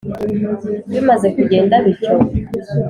[0.93, 2.13] bimaze kugenda bityo,